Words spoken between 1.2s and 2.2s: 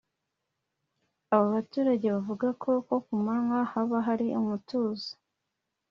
Aba baturage